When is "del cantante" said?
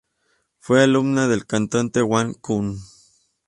1.27-2.01